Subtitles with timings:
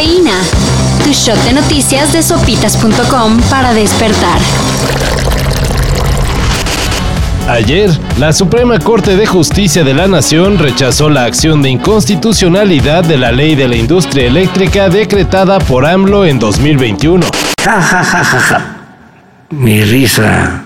[0.00, 0.32] Cafeína.
[1.04, 4.40] Tu shot de noticias de sopitas.com para despertar.
[7.46, 13.18] Ayer, la Suprema Corte de Justicia de la Nación rechazó la acción de inconstitucionalidad de
[13.18, 17.26] la ley de la industria eléctrica decretada por AMLO en 2021.
[17.62, 18.76] Ja, ja, ja, ja, ja.
[19.50, 20.62] Mi risa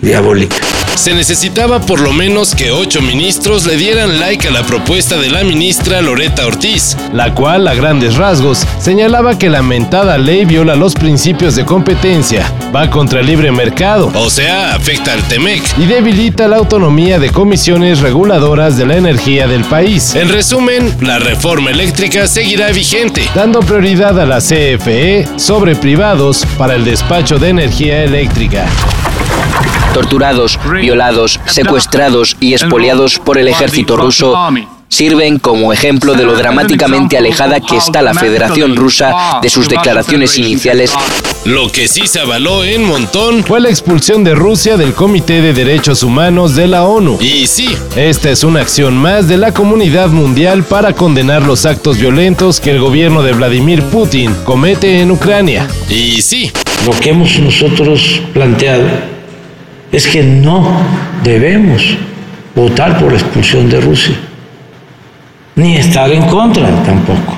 [0.00, 0.71] diabólica.
[0.96, 5.30] Se necesitaba por lo menos que ocho ministros le dieran like a la propuesta de
[5.30, 10.76] la ministra Loreta Ortiz, la cual, a grandes rasgos, señalaba que la mentada ley viola
[10.76, 15.86] los principios de competencia, va contra el libre mercado, o sea, afecta al TEMEC, y
[15.86, 20.14] debilita la autonomía de comisiones reguladoras de la energía del país.
[20.14, 26.74] En resumen, la reforma eléctrica seguirá vigente, dando prioridad a la CFE sobre privados para
[26.74, 28.68] el despacho de energía eléctrica
[29.92, 34.34] torturados, violados, secuestrados y expoliados por el ejército ruso
[34.92, 40.36] sirven como ejemplo de lo dramáticamente alejada que está la Federación Rusa de sus declaraciones
[40.36, 40.92] iniciales.
[41.46, 45.54] Lo que sí se avaló en montón fue la expulsión de Rusia del Comité de
[45.54, 47.16] Derechos Humanos de la ONU.
[47.22, 51.96] Y sí, esta es una acción más de la comunidad mundial para condenar los actos
[51.96, 55.66] violentos que el gobierno de Vladimir Putin comete en Ucrania.
[55.88, 56.52] Y sí.
[56.84, 59.11] Lo que hemos nosotros planteado
[59.92, 60.66] es que no
[61.22, 61.82] debemos
[62.56, 64.16] votar por la expulsión de Rusia,
[65.54, 67.36] ni estar en contra tampoco.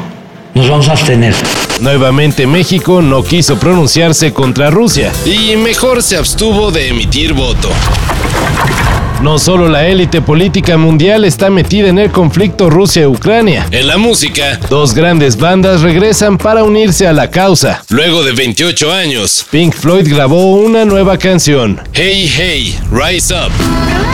[0.55, 1.35] Nos vamos a abstener.
[1.81, 7.71] Nuevamente México no quiso pronunciarse contra Rusia y mejor se abstuvo de emitir voto.
[9.25, 13.67] No solo la élite política mundial está metida en el conflicto Rusia-Ucrania.
[13.71, 17.83] En la música, dos grandes bandas regresan para unirse a la causa.
[17.89, 24.14] Luego de 28 años, Pink Floyd grabó una nueva canción, Hey Hey, Rise Up.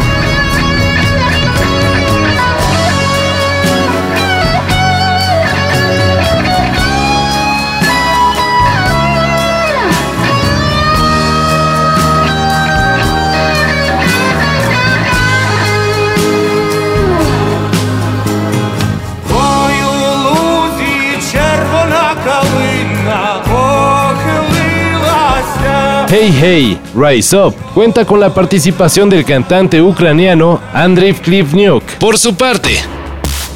[26.12, 31.84] Hey Hey, Rise Up cuenta con la participación del cantante ucraniano Andriy Klivnyuk.
[32.00, 32.80] Por su parte,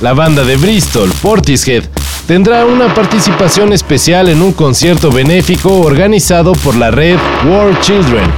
[0.01, 1.83] la banda de Bristol, Portishead,
[2.29, 8.31] tendrá una participación especial en un concierto benéfico organizado por la red World Children.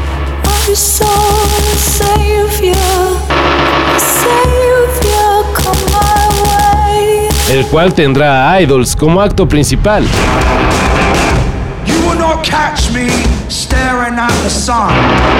[7.50, 10.06] El cual tendrá a Idols como acto principal.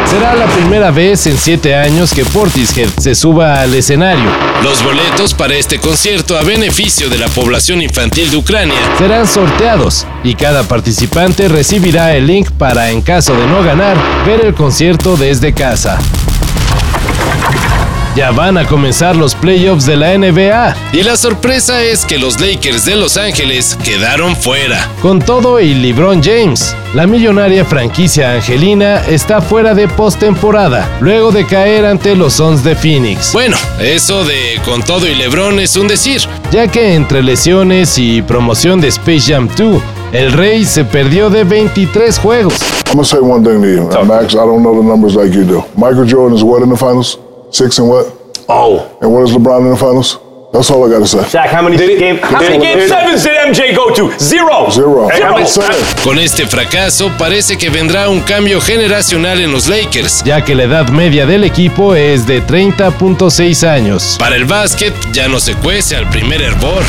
[0.06, 4.28] Será la primera vez en siete años que Portishead se suba al escenario.
[4.62, 10.06] Los boletos para este concierto a beneficio de la población infantil de Ucrania serán sorteados
[10.25, 13.97] y cada participante recibirá el link para, en caso de no ganar,
[14.27, 15.98] ver el concierto desde casa.
[18.16, 20.75] Ya van a comenzar los playoffs de la NBA.
[20.94, 24.91] Y la sorpresa es que los Lakers de Los Ángeles quedaron fuera.
[25.03, 26.75] Con todo y LeBron James.
[26.94, 32.75] La millonaria franquicia angelina está fuera de postemporada, luego de caer ante los Suns de
[32.75, 33.34] Phoenix.
[33.34, 38.22] Bueno, eso de con todo y LeBron es un decir, ya que entre lesiones y
[38.22, 42.54] promoción de Space Jam 2, el Rey se perdió de 23 juegos.
[42.87, 44.33] I'm gonna say one thing to you, Max.
[44.33, 45.62] I don't know the numbers like you do.
[45.77, 47.19] Michael Jordan is what in the finals?
[47.56, 48.12] Six and what?
[48.50, 48.99] Oh.
[49.00, 50.19] And what is LeBron in the finals?
[50.53, 51.27] That's all I gotta say.
[51.27, 54.12] Zach, how many game, how many game sevens did MJ go to?
[54.19, 54.71] Zero.
[54.71, 55.09] Zero.
[55.47, 55.72] Zero.
[56.05, 60.65] Con este fracaso parece que vendrá un cambio generacional en los Lakers, ya que la
[60.65, 64.16] edad media del equipo es de 30.6 años.
[64.19, 66.83] Para el básquet ya no se cuece al primer hervor.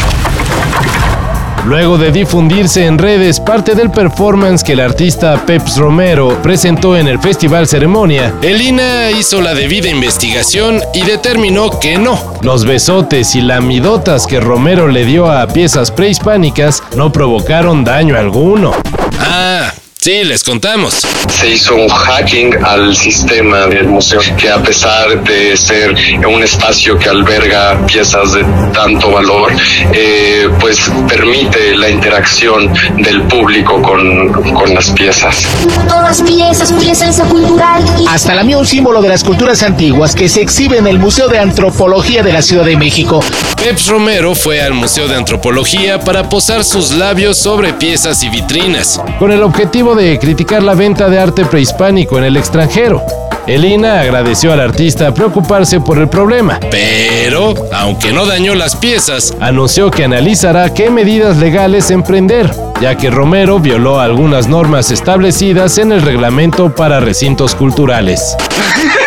[1.67, 7.09] Luego de difundirse en redes parte del performance que el artista Peps Romero presentó en
[7.09, 12.35] el Festival Ceremonia, Elina hizo la debida investigación y determinó que no.
[12.41, 18.71] Los besotes y lamidotas que Romero le dio a piezas prehispánicas no provocaron daño alguno.
[19.19, 21.05] Ah, Sí, les contamos.
[21.27, 25.93] Se hizo un hacking al sistema del museo que a pesar de ser
[26.25, 29.51] un espacio que alberga piezas de tanto valor,
[29.91, 30.79] eh, pues
[31.09, 35.43] permite la interacción del público con, con las piezas.
[35.89, 37.83] Todas piezas, piezas cultural.
[38.07, 41.27] Hasta la mía un símbolo de las culturas antiguas que se exhibe en el Museo
[41.27, 43.19] de Antropología de la Ciudad de México.
[43.57, 49.01] Peps Romero fue al Museo de Antropología para posar sus labios sobre piezas y vitrinas,
[49.19, 53.03] con el objetivo de criticar la venta de arte prehispánico en el extranjero.
[53.45, 59.33] El INA agradeció al artista preocuparse por el problema, pero, aunque no dañó las piezas,
[59.39, 65.91] anunció que analizará qué medidas legales emprender, ya que Romero violó algunas normas establecidas en
[65.91, 68.35] el reglamento para recintos culturales.